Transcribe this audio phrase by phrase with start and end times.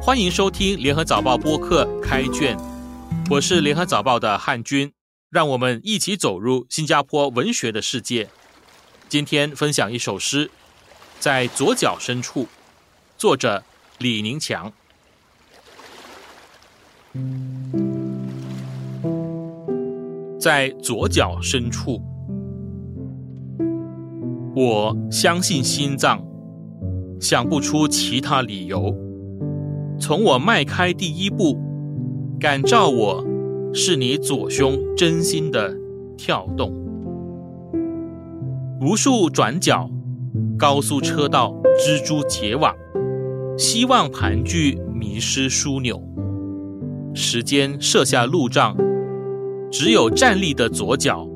[0.00, 2.56] 欢迎收听联合早报播客开卷，
[3.30, 4.92] 我是联合早报的汉军，
[5.28, 8.28] 让我们一起走入新加坡文学的世界。
[9.08, 10.50] 今天分享一首诗，
[11.18, 12.46] 在左脚深处，
[13.18, 13.62] 作者
[13.98, 14.72] 李宁强。
[20.40, 22.00] 在左脚深处，
[24.54, 26.24] 我相信心脏，
[27.20, 29.07] 想不出其他理由。
[30.00, 31.58] 从我迈开第一步，
[32.38, 33.24] 感召我
[33.74, 35.74] 是你左胸真心的
[36.16, 36.72] 跳动。
[38.80, 39.90] 无数转角，
[40.56, 42.72] 高速车道，蜘蛛结网，
[43.58, 46.00] 希望盘踞，迷失枢纽。
[47.12, 48.76] 时间设下路障，
[49.70, 51.28] 只有站立的左脚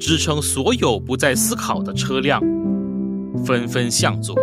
[0.00, 2.40] 支撑所有不再思考的车辆，
[3.44, 4.34] 纷纷向左。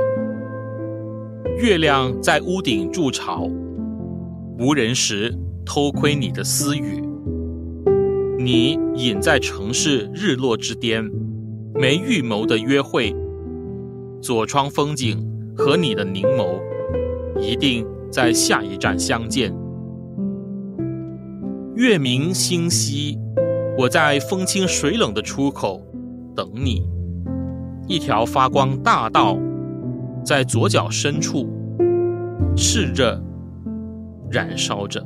[1.58, 3.50] 月亮在屋顶筑巢，
[4.60, 5.34] 无人时
[5.66, 7.02] 偷窥你的私语。
[8.38, 11.10] 你隐在城市日落之巅，
[11.74, 13.16] 没预谋的约会。
[14.22, 16.60] 左窗风景和你的凝眸，
[17.40, 19.56] 一定在下一站相见。
[21.76, 23.18] 月明星稀，
[23.78, 25.82] 我在风清水冷的出口
[26.36, 26.84] 等你。
[27.88, 29.38] 一条发光大道。
[30.26, 31.46] 在左脚深处，
[32.58, 33.22] 炽热
[34.32, 35.06] 燃烧着。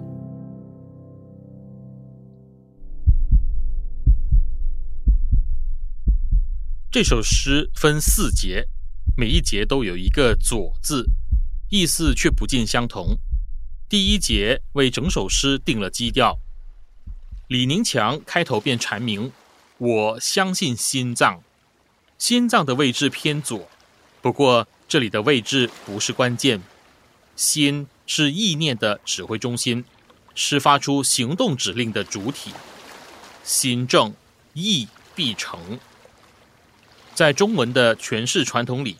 [6.89, 8.69] 这首诗分四节，
[9.17, 11.09] 每一节都有一个“左”字，
[11.69, 13.17] 意思却不尽相同。
[13.89, 16.39] 第一节为整首诗定了基调。
[17.49, 19.33] 李宁强开头便阐明
[19.79, 21.43] ：“我相信心脏，
[22.17, 23.67] 心脏的位置偏左，
[24.21, 26.59] 不过。”这里的位置不是关键，
[27.35, 29.85] 心是意念的指挥中心，
[30.33, 32.51] 是发出行动指令的主体。
[33.43, 34.15] 心正，
[34.55, 35.79] 意必成。
[37.13, 38.97] 在中文的诠释传统里，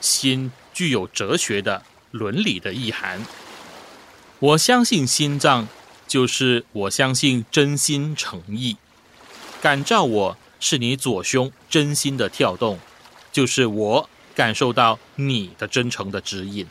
[0.00, 3.22] 心具有哲学的、伦理的意涵。
[4.38, 5.68] 我相信心脏，
[6.08, 8.78] 就是我相信真心诚意。
[9.60, 12.78] 感召我是你左胸真心的跳动，
[13.30, 14.08] 就是我。
[14.40, 16.66] 感受到你的真诚的指引，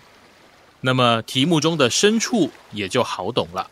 [0.82, 3.70] 那么题目中的深处也就好懂了，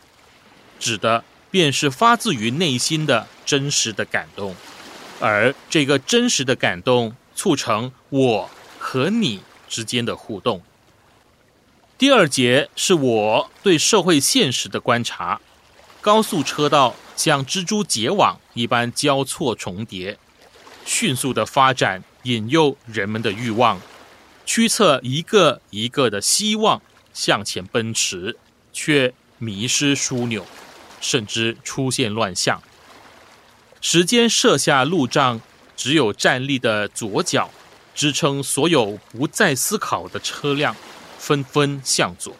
[0.78, 4.54] 指的便是发自于内心的真实的感动，
[5.18, 8.48] 而这个真实的感动促成我
[8.78, 10.62] 和你之间的互动。
[11.98, 15.40] 第二节是我对社会现实的观察，
[16.00, 20.16] 高速车道像蜘蛛结网一般交错重叠，
[20.84, 22.04] 迅速的发展。
[22.24, 23.80] 引诱人们的欲望，
[24.44, 28.36] 驱策一个一个的希望向前奔驰，
[28.72, 30.44] 却迷失枢纽，
[31.00, 32.62] 甚至出现乱象。
[33.80, 35.40] 时间设下路障，
[35.76, 37.50] 只有站立的左脚
[37.94, 40.74] 支撑所有不再思考的车辆，
[41.18, 42.34] 纷纷向左。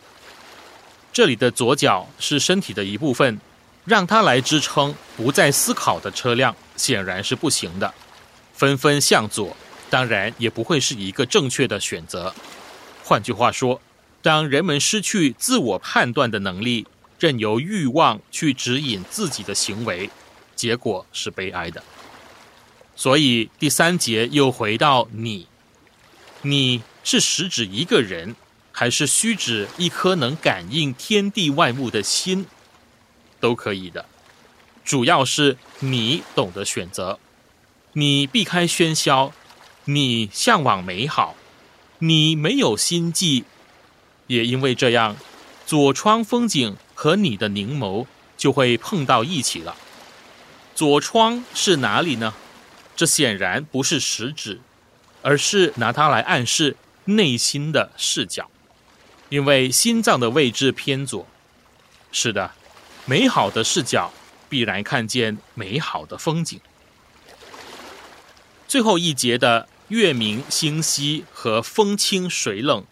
[1.12, 3.40] 这里的左脚是身体的一部分，
[3.84, 7.94] 让它来支撑不再思考的车辆，显然是不行的。
[8.52, 9.56] 纷纷向左。
[9.90, 12.34] 当然也不会是一个正确的选择。
[13.04, 13.80] 换句话说，
[14.20, 16.86] 当人们失去自我判断的能力，
[17.18, 20.10] 任由欲望去指引自己的行为，
[20.54, 21.82] 结果是悲哀的。
[22.94, 25.46] 所以第三节又回到你，
[26.42, 28.34] 你是实指一个人，
[28.72, 32.46] 还是虚指一颗能感应天地万物的心，
[33.40, 34.04] 都可以的。
[34.84, 37.18] 主要是你懂得选择，
[37.92, 39.32] 你避开喧嚣。
[39.90, 41.34] 你向往美好，
[42.00, 43.44] 你没有心计，
[44.26, 45.16] 也因为这样，
[45.64, 48.04] 左窗风景和你的凝眸
[48.36, 49.74] 就会碰到一起了。
[50.74, 52.34] 左窗是哪里呢？
[52.94, 54.60] 这显然不是实指，
[55.22, 56.76] 而是拿它来暗示
[57.06, 58.50] 内心的视角，
[59.30, 61.26] 因为心脏的位置偏左。
[62.12, 62.50] 是的，
[63.06, 64.12] 美好的视角
[64.50, 66.60] 必然看见美好的风景。
[68.66, 69.66] 最后一节的。
[69.88, 72.84] 月明星稀和风清水冷，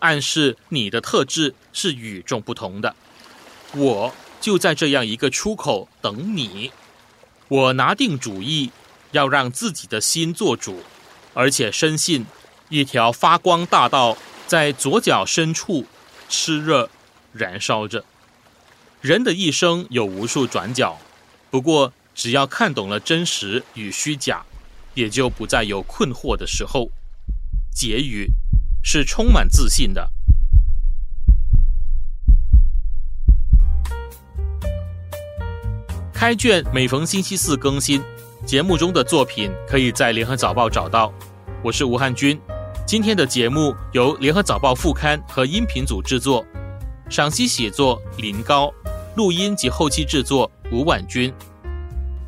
[0.00, 2.94] 暗示你的特质是与众不同的。
[3.74, 6.70] 我就在这样一个出口等你。
[7.48, 8.70] 我拿定主意，
[9.12, 10.82] 要让自己的心做主，
[11.32, 12.26] 而且深信
[12.68, 15.86] 一条发光大道在左脚深处
[16.28, 16.90] 炽热
[17.32, 18.04] 燃烧着。
[19.00, 20.98] 人的一生有无数转角，
[21.50, 24.44] 不过只要看懂了真实与虚假。
[24.94, 26.90] 也就不再有困惑的时候，
[27.70, 28.30] 结语
[28.82, 30.10] 是充满自信的。
[36.12, 38.00] 开卷每逢星期四更新，
[38.46, 41.12] 节目中的作品可以在联合早报找到。
[41.64, 42.40] 我是吴汉军，
[42.86, 46.44] 今天的节目由联合早报副刊和音频组制作，
[47.10, 48.72] 赏析写作林高，
[49.16, 51.32] 录音及后期制作吴婉君。